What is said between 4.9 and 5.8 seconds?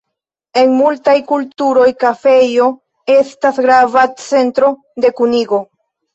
de kunigo.